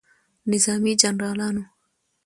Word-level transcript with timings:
نظامي 0.51 0.91
جنرالانو 1.01 1.63